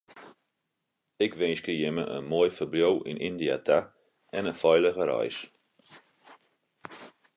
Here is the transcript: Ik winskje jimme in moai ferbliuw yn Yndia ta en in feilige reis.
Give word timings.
Ik 1.25 1.33
winskje 1.39 1.73
jimme 1.81 2.03
in 2.15 2.25
moai 2.31 2.49
ferbliuw 2.57 2.95
yn 3.11 3.21
Yndia 3.27 3.57
ta 3.67 3.79
en 4.37 4.49
in 4.51 4.59
feilige 4.63 5.05
reis. 5.11 5.37